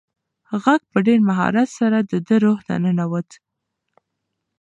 غږ 0.63 0.81
په 0.91 0.97
ډېر 1.07 1.19
مهارت 1.29 1.69
سره 1.79 1.97
د 2.11 2.13
ده 2.27 2.35
روح 2.43 2.59
ته 2.67 2.73
ننووت. 2.83 3.29